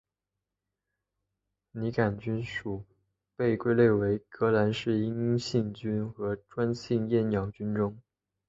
[1.73, 2.83] 拟杆菌属
[3.35, 8.01] 被归类在革兰氏阴性菌和专性厌氧菌中。